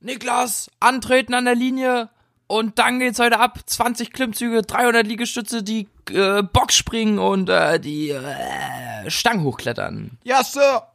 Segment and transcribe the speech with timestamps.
[0.00, 2.08] Niklas, antreten an der Linie
[2.46, 3.60] und dann geht's heute ab.
[3.66, 10.18] 20 Klimmzüge, 300 Liegestütze, die äh, Box springen und äh, die äh, Stangen hochklettern.
[10.24, 10.86] Ja, Sir.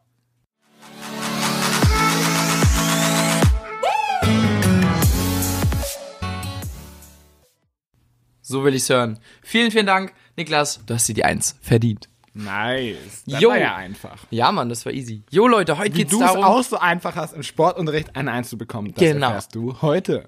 [8.42, 9.19] So will ich's hören.
[9.43, 10.82] Vielen, vielen Dank, Niklas.
[10.86, 12.10] Du hast dir die Eins verdient.
[12.36, 13.23] Nice.
[13.25, 14.18] Das war ja einfach.
[14.29, 15.23] Ja, Mann, das war easy.
[15.31, 16.27] Jo, Leute, heute Wie geht's darum...
[16.27, 19.27] Wie du es auch so einfach hast, im Sportunterricht ein Eins zu bekommen, das genau.
[19.27, 20.27] erfährst du heute.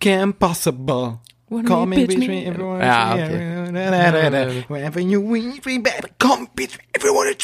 [0.00, 1.18] Can't possible.
[1.64, 2.84] Call me, bitch me, everyone.
[2.84, 4.64] Ja, okay.
[4.68, 7.34] Whenever you win, we better come, bitch everyone.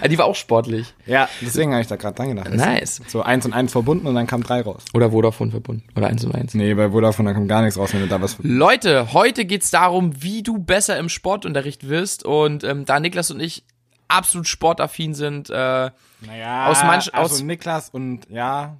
[0.00, 0.94] Ah, die war auch sportlich.
[1.06, 2.50] Ja, deswegen habe ich da gerade dran gedacht.
[2.52, 3.00] Nice.
[3.08, 4.84] So eins und eins verbunden und dann kam drei raus.
[4.94, 5.84] Oder Vodafone verbunden.
[5.96, 6.54] Oder eins und eins.
[6.54, 8.36] Nee, bei Vodafone, da kommt gar nichts raus, wenn du da was...
[8.42, 12.24] Leute, heute geht's darum, wie du besser im Sportunterricht wirst.
[12.24, 13.64] Und ähm, da Niklas und ich
[14.08, 18.76] absolut sportaffin sind, äh, Naja, Aus manch- also aus- Niklas und ja,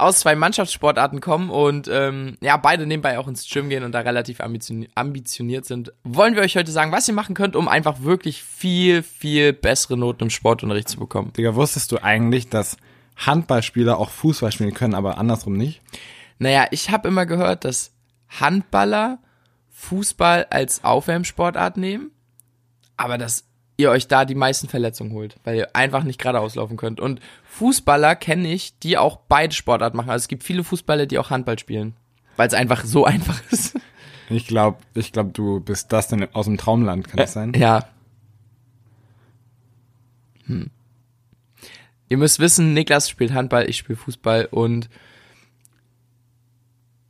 [0.00, 4.00] aus zwei Mannschaftssportarten kommen und ähm, ja, beide nebenbei auch ins Gym gehen und da
[4.00, 8.02] relativ ambitioni ambitioniert sind, wollen wir euch heute sagen, was ihr machen könnt, um einfach
[8.02, 11.32] wirklich viel, viel bessere Noten im Sportunterricht zu bekommen.
[11.32, 12.76] Digga, wusstest du eigentlich, dass
[13.16, 15.82] Handballspieler auch Fußball spielen können, aber andersrum nicht?
[16.38, 17.92] Naja, ich habe immer gehört, dass
[18.28, 19.18] Handballer
[19.70, 22.10] Fußball als Aufwärmsportart nehmen,
[22.96, 23.49] aber dass
[23.80, 27.00] ihr euch da die meisten Verletzungen holt, weil ihr einfach nicht geradeaus laufen könnt.
[27.00, 30.10] Und Fußballer kenne ich, die auch beide Sportarten machen.
[30.10, 31.94] Also es gibt viele Fußballer, die auch Handball spielen,
[32.36, 33.78] weil es einfach so einfach ist.
[34.28, 37.52] Ich glaube, ich glaub, du bist das denn aus dem Traumland, kann das sein?
[37.54, 37.88] Ja.
[40.46, 40.70] Hm.
[42.08, 44.88] Ihr müsst wissen, Niklas spielt Handball, ich spiele Fußball und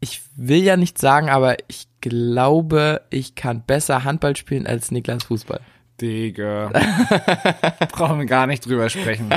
[0.01, 5.25] ich will ja nicht sagen, aber ich glaube, ich kann besser Handball spielen als Niklas
[5.25, 5.61] Fußball.
[6.01, 6.69] Digga.
[7.93, 9.29] Brauchen wir gar nicht drüber sprechen.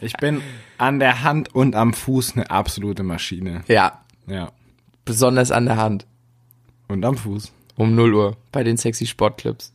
[0.00, 0.42] Ich bin
[0.78, 3.62] an der Hand und am Fuß eine absolute Maschine.
[3.68, 4.52] Ja, Ja.
[5.04, 6.06] besonders an der Hand.
[6.88, 7.52] Und am Fuß.
[7.76, 9.72] Um 0 Uhr bei den sexy Sportclips.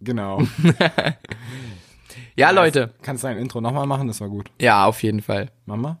[0.00, 0.42] Genau.
[2.34, 2.94] Ja, Leute.
[3.02, 4.08] Kannst du dein Intro nochmal machen?
[4.08, 4.50] Das war gut.
[4.60, 5.50] Ja, auf jeden Fall.
[5.66, 5.98] Mama?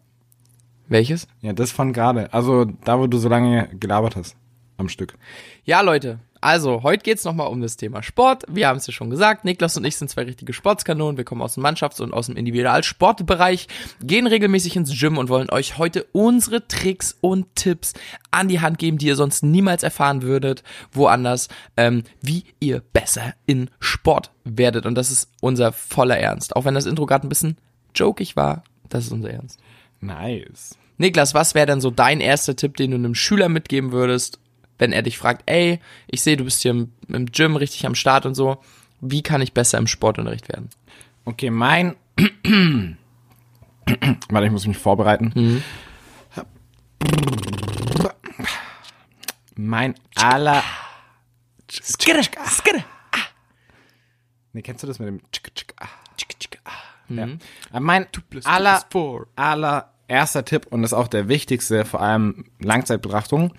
[0.88, 1.28] Welches?
[1.42, 2.32] Ja, das von gerade.
[2.32, 4.34] Also da, wo du so lange gelabert hast.
[4.78, 5.14] Am Stück.
[5.64, 8.42] Ja, Leute, also heute geht's nochmal um das Thema Sport.
[8.48, 11.16] Wir haben es ja schon gesagt, Niklas und ich sind zwei richtige Sportskanonen.
[11.16, 13.68] Wir kommen aus dem Mannschafts- und aus dem Individualsportbereich,
[14.02, 17.94] gehen regelmäßig ins Gym und wollen euch heute unsere Tricks und Tipps
[18.32, 23.34] an die Hand geben, die ihr sonst niemals erfahren würdet, woanders, ähm, wie ihr besser
[23.46, 24.84] in Sport werdet.
[24.84, 26.56] Und das ist unser voller Ernst.
[26.56, 27.56] Auch wenn das Intro gerade ein bisschen
[27.94, 29.60] jokig war, das ist unser Ernst.
[30.00, 30.76] Nice.
[30.98, 34.38] Niklas, was wäre denn so dein erster Tipp, den du einem Schüler mitgeben würdest,
[34.82, 35.78] wenn er dich fragt, ey,
[36.08, 38.60] ich sehe, du bist hier im, im Gym richtig am Start und so,
[39.00, 40.70] wie kann ich besser im Sportunterricht werden?
[41.24, 41.94] Okay, mein.
[44.28, 45.62] Warte, ich muss mich vorbereiten.
[49.54, 50.64] Mein aller.
[51.70, 52.84] Skirre, skirre.
[54.52, 55.20] Nee, kennst du das mit dem.
[55.30, 55.86] Tschik, tschik, ah.
[56.16, 56.70] Tschik, tschik, ah.
[57.08, 57.28] Ja.
[57.78, 58.06] Mein
[58.42, 59.28] aller, plus four.
[59.36, 63.54] allererster Tipp und das ist auch der wichtigste, vor allem Langzeitbetrachtung.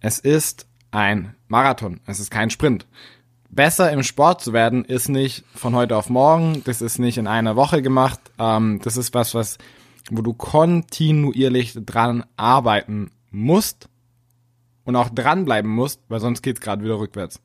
[0.00, 2.00] Es ist ein Marathon.
[2.06, 2.86] Es ist kein Sprint.
[3.48, 6.62] Besser im Sport zu werden ist nicht von heute auf morgen.
[6.64, 8.20] Das ist nicht in einer Woche gemacht.
[8.38, 9.58] Ähm, das ist was, was,
[10.10, 13.88] wo du kontinuierlich dran arbeiten musst
[14.84, 17.40] und auch dranbleiben musst, weil sonst geht's gerade wieder rückwärts.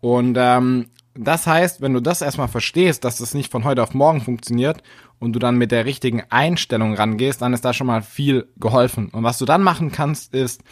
[0.00, 3.94] Und ähm, das heißt, wenn du das erstmal verstehst, dass das nicht von heute auf
[3.94, 4.82] morgen funktioniert
[5.18, 9.08] und du dann mit der richtigen Einstellung rangehst, dann ist da schon mal viel geholfen.
[9.08, 10.62] Und was du dann machen kannst, ist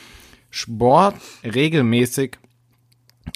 [0.50, 2.38] Sport regelmäßig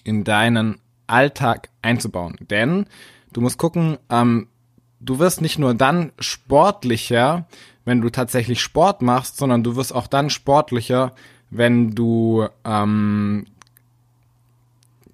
[0.04, 2.37] in deinen Alltag einzubauen.
[2.50, 2.87] Denn
[3.32, 4.48] du musst gucken, ähm,
[5.00, 7.47] du wirst nicht nur dann sportlicher,
[7.84, 11.15] wenn du tatsächlich Sport machst, sondern du wirst auch dann sportlicher,
[11.50, 13.47] wenn du ähm,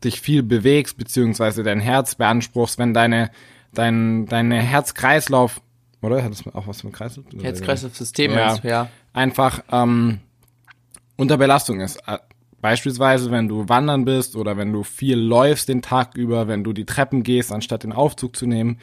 [0.04, 3.30] dich viel bewegst, beziehungsweise dein Herz beanspruchst, wenn deine,
[3.72, 5.60] dein, deine Herzkreislauf,
[6.02, 6.22] oder?
[6.22, 7.24] Hat das auch was mit Kreislauf?
[7.40, 8.56] Herz-Kreislauf-System, Ja.
[8.62, 8.88] ja.
[9.12, 10.20] einfach ähm,
[11.16, 11.96] unter Belastung ist.
[12.06, 12.18] Äh,
[12.62, 16.72] Beispielsweise, wenn du wandern bist oder wenn du viel läufst den Tag über, wenn du
[16.72, 18.78] die Treppen gehst, anstatt den Aufzug zu nehmen,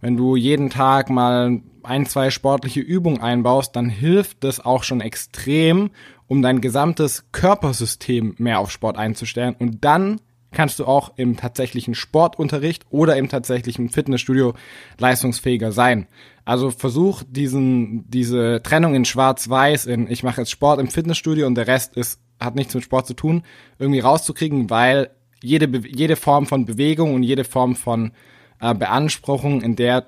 [0.00, 5.00] wenn du jeden Tag mal ein, zwei sportliche Übungen einbaust, dann hilft das auch schon
[5.00, 5.90] extrem,
[6.28, 9.56] um dein gesamtes Körpersystem mehr auf Sport einzustellen.
[9.58, 10.20] Und dann
[10.54, 14.54] kannst du auch im tatsächlichen Sportunterricht oder im tatsächlichen Fitnessstudio
[14.98, 16.06] leistungsfähiger sein.
[16.44, 21.54] Also versuch diesen, diese Trennung in Schwarz-Weiß, in ich mache jetzt Sport im Fitnessstudio und
[21.54, 23.42] der Rest ist, hat nichts mit Sport zu tun,
[23.78, 25.10] irgendwie rauszukriegen, weil
[25.42, 28.12] jede, jede Form von Bewegung und jede Form von
[28.60, 30.06] äh, Beanspruchung, in der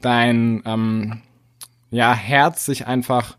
[0.00, 1.22] dein ähm,
[1.90, 3.36] ja, Herz sich einfach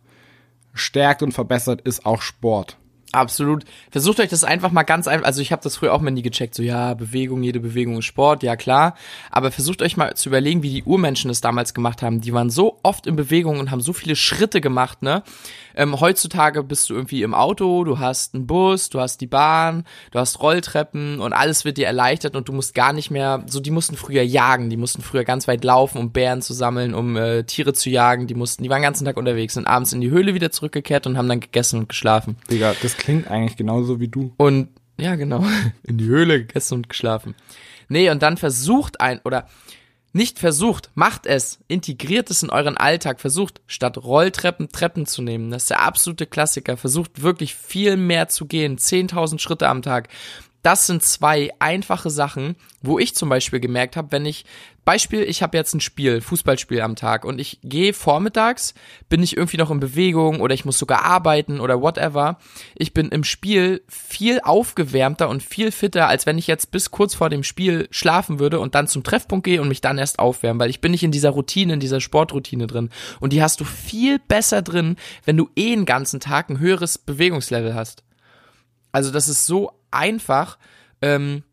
[0.74, 2.78] stärkt und verbessert, ist auch Sport.
[3.12, 3.66] Absolut.
[3.90, 6.22] Versucht euch das einfach mal ganz einfach, also ich habe das früher auch mal nie
[6.22, 8.96] gecheckt, so ja, Bewegung, jede Bewegung ist Sport, ja klar,
[9.32, 12.22] aber versucht euch mal zu überlegen, wie die Urmenschen das damals gemacht haben.
[12.22, 15.24] Die waren so oft in Bewegung und haben so viele Schritte gemacht, ne?
[15.76, 19.86] Ähm, heutzutage bist du irgendwie im Auto, du hast einen Bus, du hast die Bahn,
[20.12, 23.60] du hast Rolltreppen und alles wird dir erleichtert und du musst gar nicht mehr, so
[23.60, 27.16] die mussten früher jagen, die mussten früher ganz weit laufen, um Bären zu sammeln, um
[27.16, 30.02] äh, Tiere zu jagen, die mussten, die waren den ganzen Tag unterwegs, sind abends in
[30.02, 32.36] die Höhle wieder zurückgekehrt und haben dann gegessen und geschlafen.
[32.52, 34.34] Digga, das klingt eigentlich genauso wie du.
[34.38, 34.70] Und
[35.00, 35.44] ja, genau,
[35.84, 37.36] in die Höhle gegessen und geschlafen.
[37.88, 39.48] Nee, und dann versucht ein, oder
[40.12, 45.52] nicht versucht, macht es, integriert es in euren Alltag, versucht statt Rolltreppen Treppen zu nehmen.
[45.52, 46.78] Das ist der absolute Klassiker.
[46.78, 50.10] Versucht wirklich viel mehr zu gehen, 10.000 Schritte am Tag.
[50.62, 54.46] Das sind zwei einfache Sachen, wo ich zum Beispiel gemerkt habe, wenn ich
[54.90, 58.74] Beispiel, ich habe jetzt ein Spiel, Fußballspiel am Tag und ich gehe vormittags,
[59.08, 62.40] bin ich irgendwie noch in Bewegung oder ich muss sogar arbeiten oder whatever.
[62.76, 67.14] Ich bin im Spiel viel aufgewärmter und viel fitter, als wenn ich jetzt bis kurz
[67.14, 70.60] vor dem Spiel schlafen würde und dann zum Treffpunkt gehe und mich dann erst aufwärmen,
[70.60, 72.90] weil ich bin nicht in dieser Routine, in dieser Sportroutine drin.
[73.20, 76.98] Und die hast du viel besser drin, wenn du eh den ganzen Tag ein höheres
[76.98, 78.04] Bewegungslevel hast.
[78.92, 80.58] Also das ist so einfach.
[81.02, 81.44] Ähm,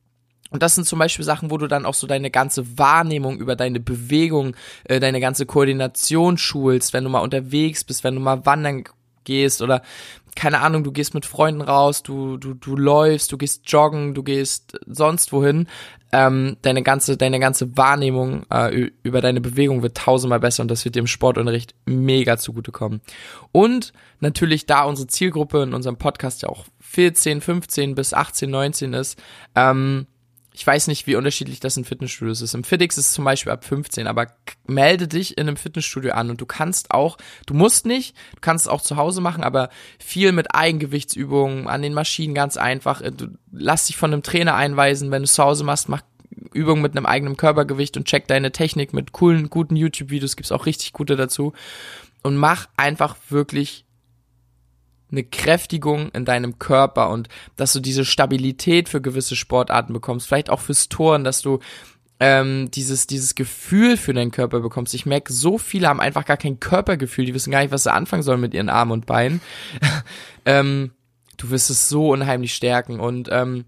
[0.51, 3.57] und das sind zum Beispiel Sachen, wo du dann auch so deine ganze Wahrnehmung über
[3.57, 8.47] deine Bewegung, äh, deine ganze Koordination schulst, wenn du mal unterwegs bist, wenn du mal
[8.47, 8.85] wandern
[9.25, 9.83] gehst oder
[10.37, 14.23] keine Ahnung, du gehst mit Freunden raus, du, du, du läufst, du gehst joggen, du
[14.23, 15.67] gehst sonst wohin.
[16.13, 20.85] Ähm, deine ganze, deine ganze Wahrnehmung äh, über deine Bewegung wird tausendmal besser und das
[20.85, 23.01] wird dem Sportunterricht mega zugutekommen.
[23.51, 28.93] Und natürlich, da unsere Zielgruppe in unserem Podcast ja auch 14, 15 bis 18, 19
[28.93, 29.21] ist,
[29.57, 30.07] ähm,
[30.57, 32.55] ich weiß nicht, wie unterschiedlich das in Fitnessstudios ist.
[32.55, 34.29] Im Fitix ist es zum Beispiel ab 15, aber
[34.67, 38.65] melde dich in einem Fitnessstudio an und du kannst auch, du musst nicht, du kannst
[38.65, 39.69] es auch zu Hause machen, aber
[39.99, 43.03] viel mit Eigengewichtsübungen an den Maschinen ganz einfach.
[43.03, 46.01] Äh, du lass dich von einem Trainer einweisen, wenn du es zu Hause machst, mach
[46.55, 50.65] Übungen mit einem eigenen Körpergewicht und check deine Technik mit coolen, guten YouTube-Videos, gibt's auch
[50.65, 51.53] richtig gute dazu.
[52.23, 53.86] Und mach einfach wirklich
[55.11, 60.51] eine Kräftigung in deinem Körper und dass du diese Stabilität für gewisse Sportarten bekommst, vielleicht
[60.51, 61.61] auch fürs Toren, dass du
[62.19, 64.95] ähm, dieses, dieses Gefühl für deinen Körper bekommst.
[64.95, 67.93] Ich merke, so viele haben einfach gar kein Körpergefühl, die wissen gar nicht, was sie
[67.93, 69.41] anfangen sollen mit ihren Armen und Beinen.
[70.47, 70.93] ähm,
[71.37, 73.67] du wirst es so unheimlich stärken und ähm,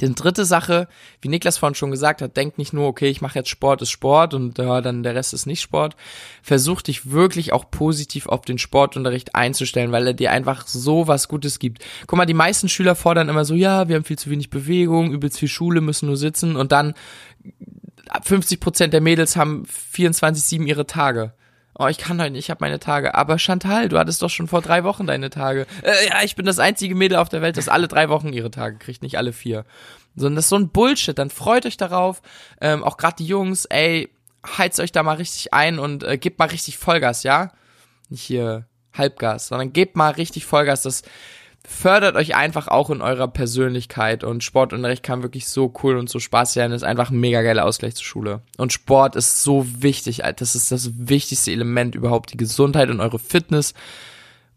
[0.00, 0.88] die dritte Sache,
[1.20, 3.90] wie Niklas vorhin schon gesagt hat, denk nicht nur, okay, ich mache jetzt Sport, ist
[3.90, 5.96] Sport und ja, dann der Rest ist nicht Sport.
[6.42, 11.28] Versuch dich wirklich auch positiv auf den Sportunterricht einzustellen, weil er dir einfach so was
[11.28, 11.84] Gutes gibt.
[12.06, 15.12] Guck mal, die meisten Schüler fordern immer so, ja, wir haben viel zu wenig Bewegung,
[15.12, 16.94] übelst viel Schule, müssen nur sitzen und dann
[18.22, 21.32] 50 Prozent der Mädels haben 24-7 ihre Tage
[21.78, 23.14] oh, ich kann heute nicht, ich habe meine Tage.
[23.14, 25.66] Aber Chantal, du hattest doch schon vor drei Wochen deine Tage.
[25.82, 28.50] Äh, ja, ich bin das einzige Mädel auf der Welt, das alle drei Wochen ihre
[28.50, 29.64] Tage kriegt, nicht alle vier.
[30.16, 31.18] Sondern das ist so ein Bullshit.
[31.18, 32.22] Dann freut euch darauf.
[32.60, 34.10] Ähm, auch gerade die Jungs, ey,
[34.46, 37.52] heizt euch da mal richtig ein und äh, gebt mal richtig Vollgas, ja?
[38.08, 40.82] Nicht hier Halbgas, sondern gebt mal richtig Vollgas.
[40.82, 41.02] Das
[41.66, 46.18] fördert euch einfach auch in eurer Persönlichkeit und Sportunterricht kann wirklich so cool und so
[46.18, 48.42] spaßig sein, ist einfach ein mega geiler Ausgleich zur Schule.
[48.58, 53.18] Und Sport ist so wichtig, das ist das wichtigste Element überhaupt, die Gesundheit und eure
[53.18, 53.72] Fitness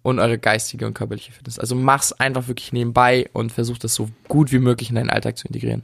[0.04, 1.60] und eure geistige und körperliche Fitness.
[1.60, 5.38] Also mach's einfach wirklich nebenbei und versuch das so gut wie möglich in deinen Alltag
[5.38, 5.84] zu integrieren.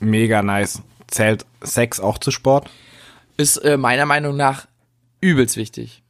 [0.00, 0.82] Mega nice.
[1.06, 2.70] Zählt Sex auch zu Sport?
[3.36, 4.66] Ist äh, meiner Meinung nach
[5.20, 6.02] übelst wichtig.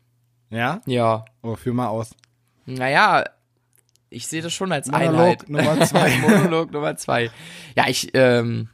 [0.51, 0.81] Ja?
[0.87, 1.25] Ja.
[1.43, 2.15] Oh, führ mal aus.
[2.67, 3.25] Naja,
[4.15, 5.49] ich sehe das schon als Monolog Einheit.
[5.49, 6.17] Nummer zwei.
[6.19, 7.31] Monolog Nummer zwei.
[7.77, 8.69] Ja, ich ähm,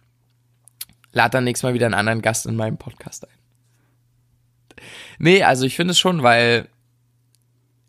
[1.13, 4.85] lade dann nächstes Mal wieder einen anderen Gast in meinem Podcast ein.
[5.19, 6.69] Nee, also ich finde es schon, weil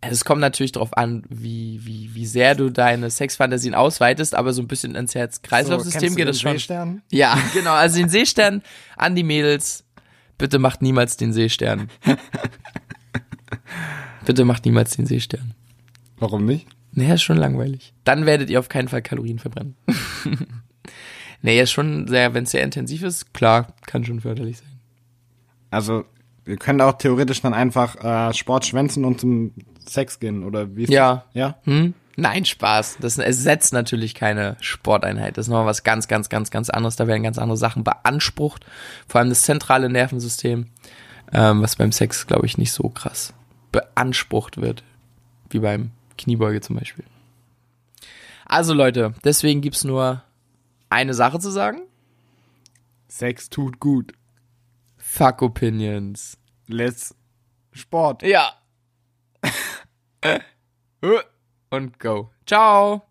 [0.02, 4.62] es kommt natürlich darauf an, wie, wie, wie sehr du deine Sexfantasien ausweitest, aber so
[4.62, 6.54] ein bisschen ins Herz-Kreislauf-System So, geht den schon.
[6.54, 7.02] Seestern?
[7.12, 7.74] Ja, genau.
[7.74, 8.64] Also den Seestern
[8.98, 9.86] an die Mädels.
[10.38, 11.90] Bitte macht niemals den Seestern.
[14.26, 15.54] Bitte macht niemals den Seestern.
[16.18, 16.68] Warum nicht?
[16.94, 17.94] Nee, ist schon langweilig.
[18.04, 19.76] Dann werdet ihr auf keinen Fall Kalorien verbrennen.
[21.42, 24.80] nee, ist schon sehr, wenn es sehr intensiv ist, klar, kann schon förderlich sein.
[25.70, 26.06] Also,
[26.44, 29.54] wir können auch theoretisch dann einfach äh, Sport schwänzen und zum
[29.88, 31.24] Sex gehen, oder wie ist Ja.
[31.28, 31.36] das?
[31.36, 31.56] Ja?
[31.64, 31.94] Hm?
[32.18, 32.98] Nein, Spaß.
[33.00, 35.38] Das ersetzt natürlich keine Sporteinheit.
[35.38, 36.98] Das ist nochmal was ganz, ganz, ganz, ganz anderes.
[36.98, 38.66] Da werden ganz andere Sachen beansprucht.
[39.08, 40.68] Vor allem das zentrale Nervensystem,
[41.32, 43.34] ähm, was beim Sex, glaube ich, nicht so krass
[43.72, 44.84] beansprucht wird.
[45.50, 47.06] Wie beim Kniebeuge zum Beispiel.
[48.46, 50.24] Also Leute, deswegen gibt's nur
[50.90, 51.82] eine Sache zu sagen.
[53.08, 54.14] Sex tut gut.
[54.98, 56.38] Fuck Opinions.
[56.68, 57.16] Let's
[57.74, 58.24] Sport.
[58.24, 58.54] Ja.
[61.70, 62.32] Und go.
[62.46, 63.11] Ciao.